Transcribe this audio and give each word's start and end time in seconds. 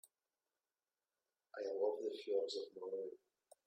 I 1.53 1.61
love 1.77 1.99
the 2.01 2.09
fjords 2.25 2.57
of 2.57 2.63
Norway. 2.75 3.09